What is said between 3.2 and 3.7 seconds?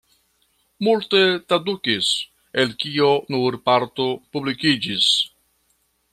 nur